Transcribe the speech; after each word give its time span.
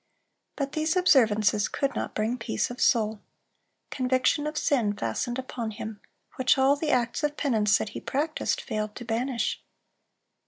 But 0.55 0.71
these 0.71 0.95
observances 0.95 1.67
could 1.67 1.93
not 1.93 2.15
bring 2.15 2.35
peace 2.39 2.71
of 2.71 2.81
soul. 2.81 3.21
Conviction 3.91 4.47
of 4.47 4.57
sin 4.57 4.93
fastened 4.97 5.37
upon 5.37 5.69
him, 5.69 6.01
which 6.37 6.57
all 6.57 6.75
the 6.75 6.89
acts 6.89 7.23
of 7.23 7.37
penance 7.37 7.77
that 7.77 7.89
he 7.89 8.01
practised, 8.01 8.61
failed 8.61 8.95
to 8.95 9.05
banish. 9.05 9.61